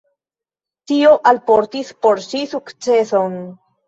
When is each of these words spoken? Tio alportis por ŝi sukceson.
Tio 0.91 1.11
alportis 1.31 1.91
por 2.05 2.21
ŝi 2.29 2.41
sukceson. 2.55 3.37